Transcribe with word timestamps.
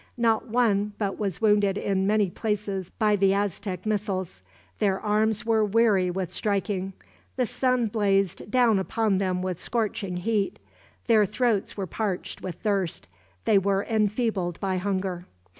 Not 0.17 0.47
one 0.47 0.93
but 0.97 1.19
was 1.19 1.41
wounded 1.41 1.77
in 1.77 2.07
many 2.07 2.31
places 2.31 2.89
by 2.89 3.15
the 3.15 3.35
Aztec 3.35 3.85
missiles. 3.85 4.41
Their 4.79 4.99
arms 4.99 5.45
were 5.45 5.63
weary 5.63 6.09
with 6.09 6.31
striking. 6.31 6.93
The 7.35 7.45
sun 7.45 7.85
blazed 7.85 8.49
down 8.49 8.79
upon 8.79 9.19
them 9.19 9.43
with 9.43 9.59
scorching 9.59 10.17
heat. 10.17 10.57
Their 11.05 11.27
throats 11.27 11.77
were 11.77 11.85
parched 11.85 12.41
with 12.41 12.55
thirst. 12.55 13.07
They 13.45 13.59
were 13.59 13.83
enfeebled 13.87 14.59
by 14.59 14.77
hunger. 14.77 15.27